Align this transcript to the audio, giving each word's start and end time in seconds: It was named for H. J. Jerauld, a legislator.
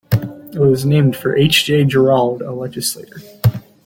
It 0.51 0.57
was 0.57 0.83
named 0.83 1.15
for 1.15 1.35
H. 1.35 1.63
J. 1.65 1.83
Jerauld, 1.85 2.41
a 2.41 2.49
legislator. 2.53 3.21